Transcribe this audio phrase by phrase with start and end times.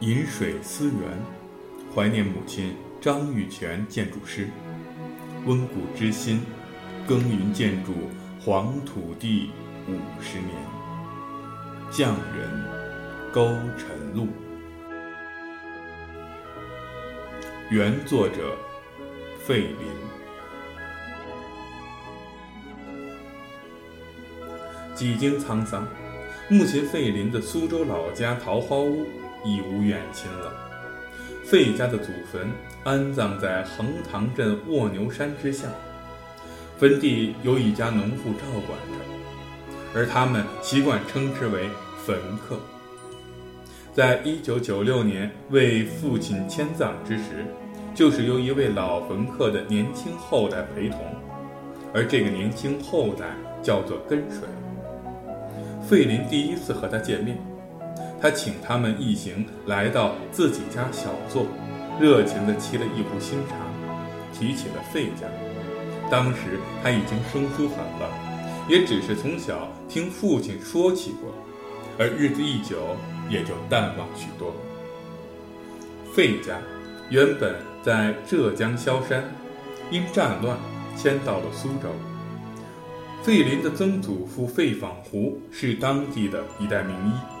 [0.00, 0.94] 饮水思源，
[1.94, 4.48] 怀念母亲张玉泉建筑师。
[5.44, 6.40] 温故知新，
[7.06, 7.92] 耕耘建筑
[8.42, 9.50] 黄土地
[9.86, 10.48] 五十年。
[11.90, 12.64] 匠人
[13.30, 13.44] 勾
[13.76, 14.26] 晨露。
[17.70, 18.56] 原作者
[19.44, 19.76] 费林。
[24.94, 25.86] 几经沧桑，
[26.48, 29.06] 目前费林的苏州老家桃花坞
[29.44, 30.52] 已无远亲了。
[31.44, 32.48] 费家的祖坟
[32.84, 35.68] 安葬在横塘镇卧牛山之下，
[36.78, 41.68] 坟地由一家农户照管着，而他们习惯称之为
[42.06, 42.56] 坟客。
[43.92, 47.44] 在一九九六年为父亲迁葬之时，
[47.94, 51.00] 就是由一位老坟客的年轻后代陪同，
[51.92, 53.26] 而这个年轻后代
[53.60, 54.48] 叫做根水。
[55.82, 57.36] 费林第一次和他见面。
[58.20, 61.46] 他请他们一行来到自己家小坐，
[61.98, 63.54] 热情地沏了一壶新茶，
[64.32, 65.26] 提起了费家。
[66.10, 68.10] 当时他已经生疏很了，
[68.68, 71.32] 也只是从小听父亲说起过，
[71.98, 72.96] 而日子一久，
[73.30, 74.52] 也就淡忘许多。
[76.12, 76.58] 费家
[77.08, 79.24] 原本在浙江萧山，
[79.90, 80.58] 因战乱
[80.96, 81.88] 迁到了苏州。
[83.22, 87.39] 费林的曾祖父费仿胡是当地的一代名医。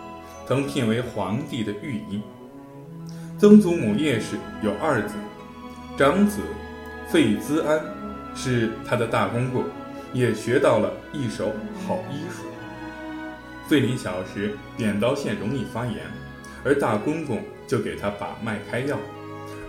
[0.50, 2.20] 曾聘为皇帝的御医。
[3.38, 5.14] 曾祖母叶氏有二子，
[5.96, 6.40] 长子
[7.06, 7.80] 费兹安
[8.34, 9.62] 是他的大公公，
[10.12, 11.52] 也学到了一手
[11.86, 12.46] 好医术。
[13.68, 15.98] 费林小时扁桃腺容易发炎，
[16.64, 18.98] 而大公公就给他把脉开药，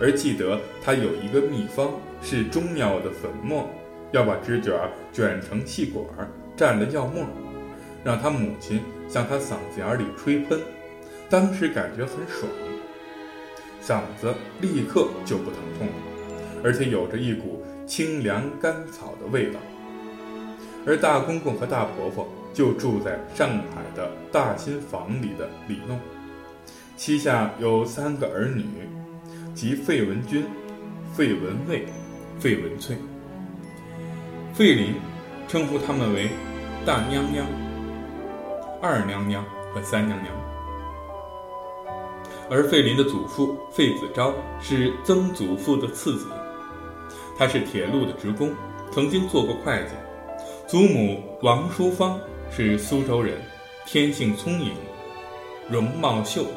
[0.00, 3.70] 而记得他有一个秘方是中药的粉末，
[4.10, 4.74] 要把纸卷
[5.12, 6.04] 卷成气管，
[6.56, 7.24] 蘸了药沫。
[8.04, 10.60] 让他母亲向他嗓子眼里吹喷，
[11.30, 12.50] 当时感觉很爽，
[13.82, 15.92] 嗓子立刻就不疼痛了，
[16.64, 19.60] 而且有着一股清凉甘草的味道。
[20.84, 25.98] 而大公公和大婆婆就住在上海的大新房里的里弄，
[26.96, 28.64] 膝下有三个儿女，
[29.54, 30.44] 即费文君、
[31.14, 31.86] 费文蔚、
[32.40, 32.96] 费文翠。
[34.52, 34.94] 费林
[35.46, 36.30] 称呼他们为
[36.84, 37.46] 大娘娘。
[38.84, 40.34] 二娘娘和三娘娘，
[42.50, 46.26] 而费林的祖父费子昭是曾祖父的次子，
[47.38, 48.52] 他是铁路的职工，
[48.90, 49.92] 曾经做过会计。
[50.66, 52.18] 祖母王淑芳
[52.50, 53.40] 是苏州人，
[53.86, 54.72] 天性聪颖，
[55.70, 56.48] 容貌秀丽。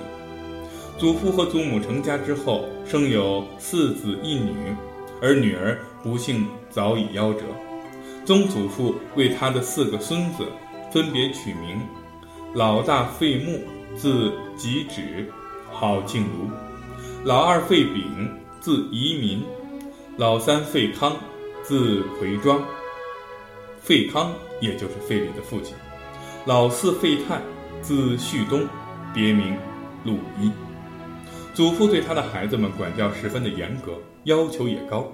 [0.98, 4.76] 祖父和祖母成家之后，生有四子一女，
[5.22, 7.42] 而女儿不幸早已夭折。
[8.26, 10.48] 曾祖父为他的四个孙子
[10.92, 11.80] 分别取名。
[12.56, 13.60] 老大费穆，
[13.98, 15.30] 字吉止，
[15.70, 16.50] 号静茹；
[17.26, 18.30] 老二费炳，
[18.62, 19.42] 字遗民；
[20.16, 21.18] 老三费康，
[21.62, 22.64] 字奎庄。
[23.82, 25.76] 费康也就是费林的父亲。
[26.46, 27.42] 老四费泰，
[27.82, 28.66] 字旭东，
[29.14, 29.58] 别名
[30.06, 30.50] 陆一。
[31.54, 35.06] 祖父对他的孩子们管教十分的严格，要求也高。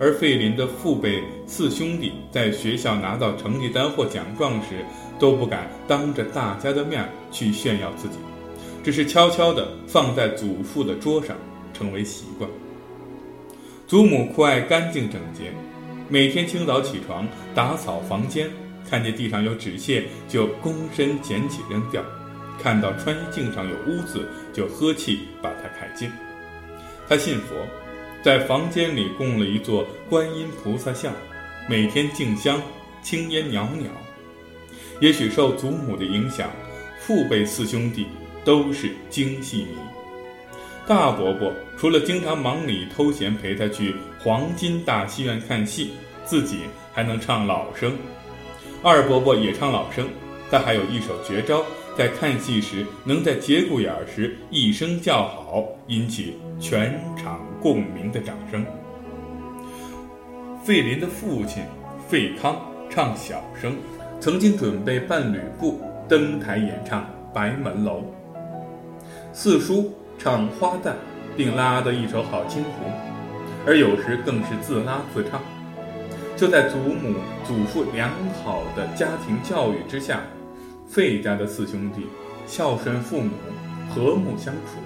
[0.00, 4.82] 而费林的父辈四兄弟在学校拿到成绩单或奖状时，
[5.20, 8.16] 都不敢当着大家的面去炫耀自己，
[8.82, 11.36] 只是悄悄地放在祖父的桌上，
[11.72, 12.50] 成为习惯。
[13.86, 15.52] 祖母酷爱干净整洁，
[16.08, 18.50] 每天清早起床打扫房间，
[18.88, 22.02] 看见地上有纸屑就躬身捡起扔掉，
[22.60, 26.10] 看到穿衣镜上有污渍就呵气把它揩净。
[27.08, 27.54] 他信佛。
[28.22, 31.10] 在房间里供了一座观音菩萨像，
[31.66, 32.60] 每天敬香，
[33.02, 33.88] 青烟袅袅。
[35.00, 36.50] 也许受祖母的影响，
[37.00, 38.06] 父辈四兄弟
[38.44, 39.76] 都是京戏迷。
[40.86, 45.92] 大伯伯除了经常忙里偷闲陪他去黄金大戏院看戏，
[46.24, 46.60] 自己
[46.92, 47.96] 还能唱老生。
[48.82, 50.08] 二伯伯也唱老生，
[50.50, 51.64] 他还有一手绝招，
[51.96, 57.40] 在看戏时能在节骨眼儿时一声叫好，引起全场。
[57.62, 58.64] 共鸣的掌声。
[60.64, 61.62] 费林的父亲
[62.08, 62.58] 费康
[62.88, 63.76] 唱小生，
[64.20, 67.00] 曾经准备伴吕布登台演唱
[67.32, 68.00] 《白门楼》。
[69.32, 70.92] 四叔唱花旦，
[71.38, 72.84] 并拉得一手好京胡，
[73.66, 75.40] 而有时更是自拉自唱。
[76.36, 77.14] 就在祖母
[77.46, 78.10] 祖父良
[78.44, 80.20] 好的家庭教育之下，
[80.86, 82.06] 费家的四兄弟
[82.46, 83.30] 孝顺父母，
[83.88, 84.82] 和睦相处，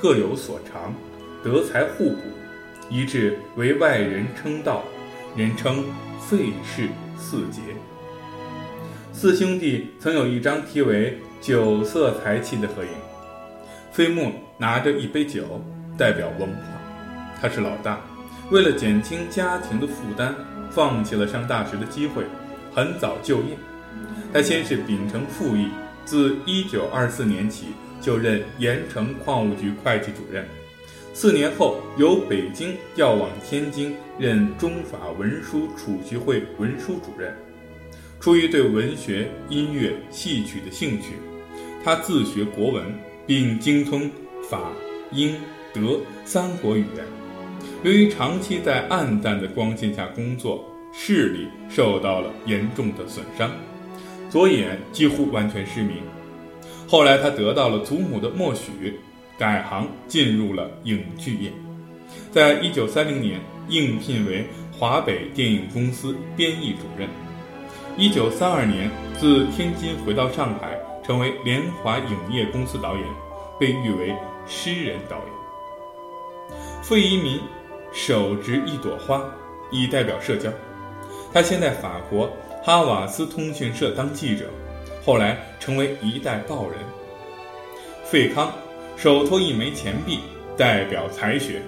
[0.00, 0.94] 各有所长。
[1.44, 2.16] 德才互补，
[2.88, 4.82] 以致为外人称道，
[5.36, 5.84] 人称
[6.18, 6.88] 费氏
[7.18, 7.60] 四杰。
[9.20, 12.88] 四兄弟曾有一张题为“酒色财气”的合影，
[13.92, 15.62] 费穆拿着一杯酒，
[15.98, 16.62] 代表文化。
[17.38, 18.00] 他是老大，
[18.50, 20.34] 为了减轻家庭的负担，
[20.70, 22.24] 放弃了上大学的机会，
[22.72, 23.58] 很早就业。
[24.32, 25.68] 他先是秉承父义，
[26.06, 27.66] 自1924年起
[28.00, 30.46] 就任盐城矿务局会计主任。
[31.12, 37.36] 四年后，由北京调往天津，任中法文书储蓄会文书主任。
[38.20, 41.14] 出于对文学、音乐、戏曲的兴趣，
[41.82, 42.84] 他自学国文，
[43.26, 44.10] 并精通
[44.46, 44.70] 法、
[45.10, 45.34] 英、
[45.72, 47.04] 德三国语言。
[47.82, 50.62] 由于长期在暗淡的光线下工作，
[50.92, 53.50] 视力受到了严重的损伤，
[54.28, 55.96] 左眼几乎完全失明。
[56.86, 59.00] 后来，他得到了祖母的默许，
[59.38, 61.50] 改行进入了影剧业。
[62.30, 63.40] 在一九三零年，
[63.70, 67.08] 应聘为华北电影公司编译主任。
[67.96, 73.04] 一九三二年，自天津回到上海，成为联华影业公司导演，
[73.58, 74.14] 被誉为
[74.46, 75.26] 诗人导演。
[76.82, 77.40] 费一民。
[77.92, 79.20] 手执一朵花，
[79.72, 80.48] 以代表社交。
[81.32, 82.30] 他先在法国
[82.62, 84.44] 哈瓦斯通讯社当记者，
[85.04, 86.78] 后来成为一代报人。
[88.04, 88.52] 费康
[88.96, 90.20] 手托一枚钱币，
[90.56, 91.60] 代表才学。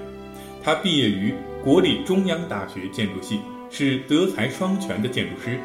[0.63, 1.35] 他毕业于
[1.65, 5.59] 国立中央大学建筑系，是德才双全的建筑师。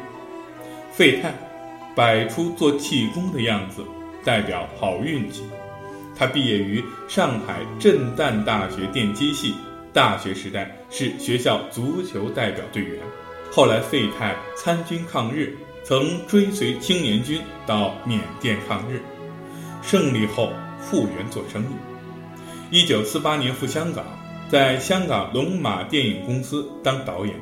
[0.98, 1.32] 费泰
[1.94, 3.84] 摆出做气功的样子，
[4.24, 5.44] 代表好运气。
[6.16, 9.54] 他毕业于上海震旦大学电机系。
[9.92, 13.00] 大学时代是学校足球代表队员，
[13.52, 19.00] 后来费泰参军抗日，曾追随青年军到缅甸抗日，
[19.80, 22.76] 胜利后复员做生意。
[22.76, 24.04] 一九四八年赴香港，
[24.50, 27.36] 在香港龙马电影公司当导演。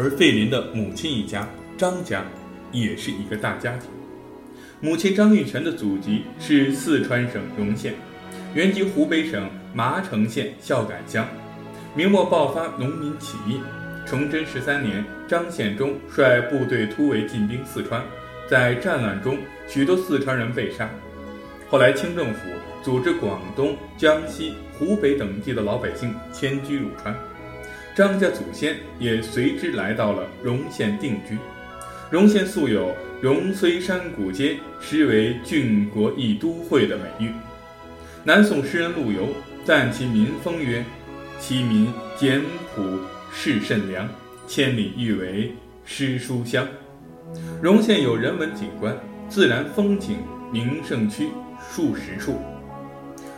[0.00, 2.24] 而费林的母亲一家张家。
[2.72, 3.90] 也是一个大家庭。
[4.80, 7.94] 母亲张玉泉的祖籍是四川省荣县，
[8.54, 11.26] 原籍湖北省麻城县孝感乡。
[11.96, 13.60] 明末爆发农民起义，
[14.06, 18.04] 崇祯十三年，张献忠率部队突围进兵四川，
[18.48, 19.36] 在战乱中，
[19.66, 20.88] 许多四川人被杀。
[21.68, 22.40] 后来清政府
[22.84, 27.12] 组织广东、江西、湖北等地的老百姓迁居入川，
[27.94, 31.36] 张家祖先也随之来到了荣县定居。
[32.10, 37.30] 荣县素有“荣虽山谷间，实为郡国一都会”的美誉。
[38.24, 39.28] 南宋诗人陆游
[39.64, 40.84] 赞其民风曰
[41.38, 42.40] ：“其民简
[42.74, 43.00] 朴，
[43.32, 44.08] 事甚良，
[44.46, 45.54] 千里誉为
[45.84, 46.66] 诗书乡。”
[47.62, 48.96] 荣县有人文景观，
[49.28, 50.18] 自然风景
[50.52, 51.28] 名胜区
[51.70, 52.40] 数十处。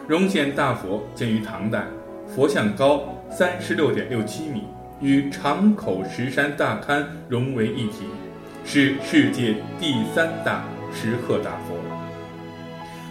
[0.09, 1.87] 荣县大佛建于唐代，
[2.35, 4.65] 佛像高三十六点六七米，
[5.03, 8.07] 与长口石山大龛融为一体。
[8.65, 10.65] 是世界第三大
[10.95, 11.77] 石刻大佛。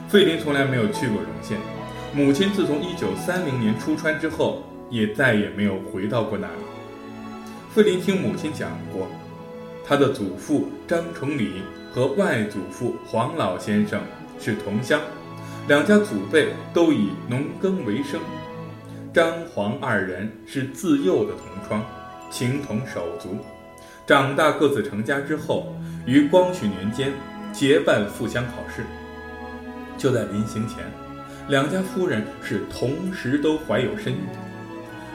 [0.08, 1.58] 费林从来没有去过荣县，
[2.16, 6.64] 母亲自从1930年出川之后，也再也没有回到过那里。
[7.76, 9.08] 费林听母亲讲过，
[9.86, 11.62] 他的祖父张崇礼
[11.94, 14.02] 和外祖父黄老先生
[14.40, 15.00] 是同乡，
[15.68, 18.20] 两家祖辈都以农耕为生。
[19.14, 21.86] 张黄二人是自幼的同窗，
[22.30, 23.38] 情同手足。
[24.08, 25.76] 长大各自成家之后，
[26.06, 27.12] 于光绪年间
[27.52, 28.84] 结伴赴乡考试。
[29.98, 30.78] 就在临行前，
[31.50, 34.20] 两家夫人是同时都怀有身孕，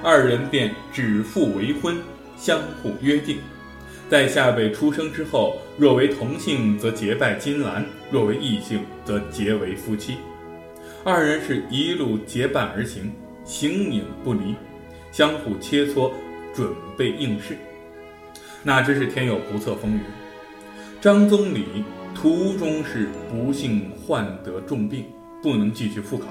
[0.05, 1.97] 二人便指腹为婚，
[2.37, 3.38] 相互约定，
[4.11, 10.19] 在下辈出生之后，若为同姓则结拜金兰，若为异姓则结为夫妻。
[11.03, 13.11] 二人是一路结伴而行，
[13.47, 14.55] 形影不离，
[15.12, 16.11] 相互切磋，
[16.53, 17.57] 准备应试。
[18.62, 20.00] 哪知是天有不测风云，
[21.00, 21.65] 张宗礼
[22.15, 25.05] 途中是不幸患得重病，
[25.41, 26.26] 不能继续复考，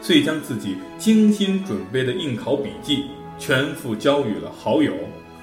[0.00, 3.04] 遂将自己精心准备的应考笔记
[3.38, 4.94] 全副交予了好友，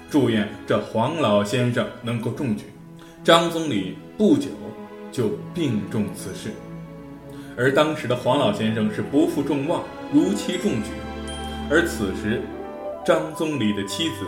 [0.09, 2.65] 祝愿这黄老先生能够中举。
[3.23, 4.49] 张宗礼不久
[5.11, 6.49] 就病重辞世，
[7.57, 9.83] 而当时的黄老先生是不负众望，
[10.13, 10.91] 如期中举。
[11.69, 12.41] 而此时，
[13.05, 14.25] 张宗礼的妻子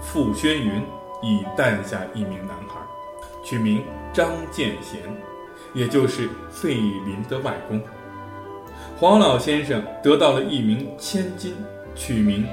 [0.00, 0.82] 傅宣云。
[1.22, 2.80] 已诞下一名男孩，
[3.44, 5.02] 取名张建贤，
[5.74, 7.78] 也就是费林的外公。
[8.96, 11.52] 黄老先生得到了一名千金，
[11.94, 12.46] 取名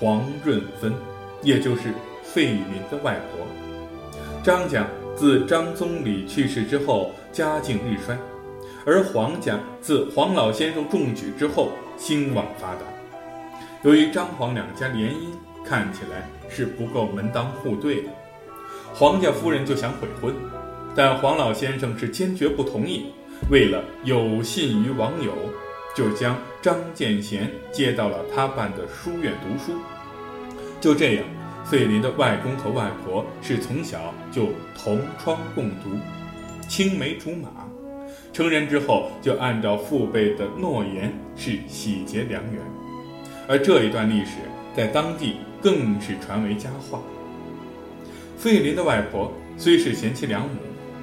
[0.00, 0.94] 黄润芬，
[1.42, 3.46] 也就是费林的外婆。
[4.42, 8.16] 张家自张宗礼去世之后家境日衰，
[8.86, 12.80] 而黄家自黄老先生中举之后兴旺发达。
[13.82, 15.34] 由于张黄两家联姻。
[15.66, 18.10] 看起来是不够门当户对的。
[18.92, 20.34] 黄家夫人就想悔婚，
[20.94, 23.06] 但黄老先生是坚决不同意。
[23.50, 25.32] 为了有信于网友，
[25.96, 29.80] 就将张建贤接到了他办的书院读书。
[30.82, 31.24] 就这样，
[31.64, 35.98] 费林的外公和外婆是从小就同窗共读，
[36.68, 37.63] 青梅竹马。
[38.34, 42.60] 成人之后，就按照父辈的诺言是喜结良缘。
[43.46, 44.38] 而这一段历史
[44.76, 47.00] 在当地更是传为佳话。
[48.36, 50.56] 费林的外婆虽是贤妻良母，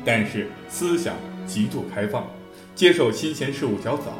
[0.03, 2.29] 但是思想极度开放，
[2.75, 4.11] 接受新鲜事物较早，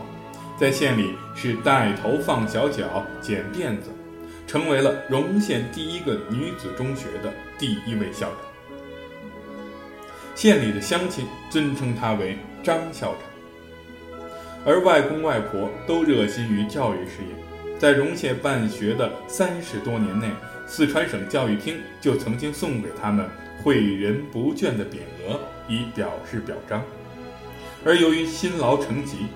[0.58, 3.90] 在县里是带头放小脚、剪辫子，
[4.48, 8.38] 成为了荣县第一个女子中学的第一位校长。
[10.34, 14.20] 县里的乡亲尊称她为张校长，
[14.66, 20.28] 而外公外婆都热心于教育事业，在荣县办学的三十多年内。
[20.68, 23.28] 四川省教育厅就曾经送给他们
[23.62, 25.38] “诲人不倦”的匾额，
[25.68, 26.82] 以表示表彰。
[27.84, 29.28] 而由于辛劳成疾，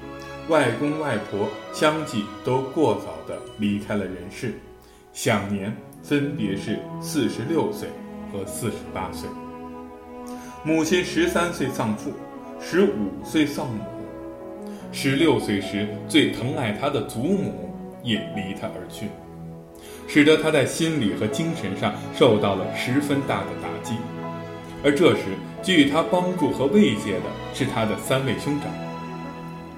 [0.47, 4.53] 外公外婆相继都过早地离开了人世，
[5.11, 7.89] 享年分别是四十六岁
[8.31, 9.27] 和四十八岁。
[10.63, 12.13] 母亲十三岁丧父，
[12.67, 13.83] 十五岁丧母，
[14.91, 19.05] 十六岁时最疼爱他的祖母也离他而去。
[20.07, 23.93] 使得他在心理和精神上受到了十分大的打击，
[24.83, 25.25] 而这时
[25.61, 28.67] 给予他帮助和慰藉的是他的三位兄长。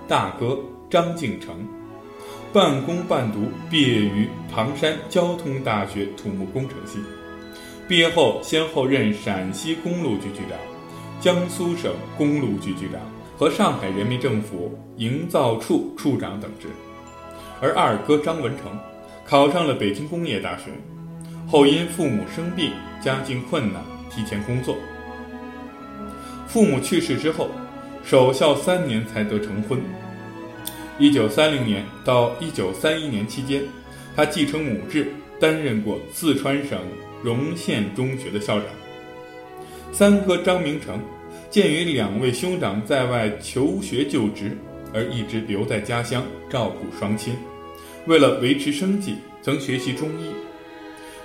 [0.07, 0.57] 大哥
[0.89, 1.67] 张敬成，
[2.53, 6.99] 半工半读，毕业于唐山交通大学土木工程系，
[7.85, 10.57] 毕业后先后任陕西公路局局长、
[11.19, 13.01] 江苏省公路局局长
[13.37, 16.67] 和上海人民政府营造处处长等职，
[17.61, 18.77] 而二哥张文成。
[19.29, 20.71] 考上了北京工业大学，
[21.49, 22.71] 后因父母生病，
[23.03, 24.77] 家境困难，提前工作。
[26.47, 27.49] 父母去世之后，
[28.05, 29.81] 守孝三年才得成婚。
[30.97, 33.63] 一九三零年到一九三一年期间，
[34.15, 36.79] 他继承母志，担任过四川省
[37.21, 38.65] 荣县中学的校长。
[39.91, 40.99] 三哥张明成，
[41.49, 44.55] 鉴于两位兄长在外求学就职，
[44.93, 47.35] 而一直留在家乡照顾双亲。
[48.05, 50.29] 为了维持生计，曾学习中医，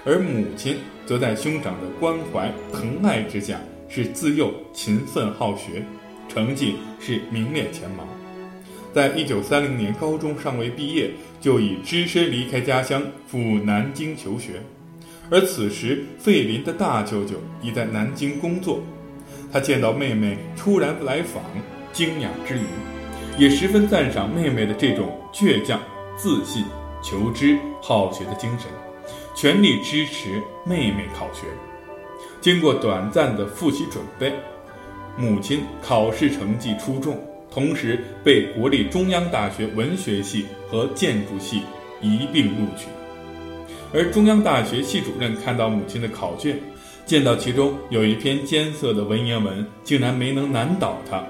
[0.04, 5.85] 而母亲则在兄长的关怀疼爱之下，是自幼勤奋好学，
[6.28, 8.09] 成绩是名列前茅。
[8.95, 14.62] 在一九三零年高中尚未毕业，就已只身离开家乡赴南京求学。
[15.32, 18.82] 而此时，费林的大舅舅已在南京工作，
[19.50, 21.42] 他见到妹妹突然来访，
[21.90, 22.66] 惊讶之余，
[23.38, 25.80] 也十分赞赏妹妹的这种倔强。
[26.18, 26.62] 自信、
[27.02, 28.68] 求知、好学的精神，
[29.34, 31.46] 全力支持妹妹考学。
[32.42, 34.34] 经过短暂的复习准备，
[35.16, 37.18] 母亲考试成绩出众，
[37.50, 41.62] 同时被国立中央大学文学系和建筑系
[42.02, 42.88] 一并录取。
[43.94, 46.58] 而中央大学系主任看到母亲的考卷，
[47.04, 51.22] 见到其中有一篇艰涩的文言文，竟然没能难倒他，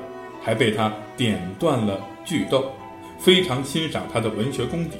[0.42, 2.64] 还被他点断了句逗。
[3.18, 4.96] 非常欣赏他的文学功底，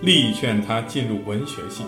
[0.00, 1.84] 力劝他进入文学系。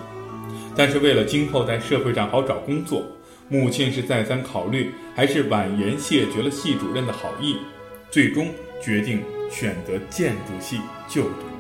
[0.76, 3.02] 但是为了今后在社会上好找工作，
[3.48, 7.56] 母亲是再三考虑，还是婉言谢绝了系主任的好意，
[8.10, 8.46] 最终
[8.80, 11.57] 决定选择建筑系就读。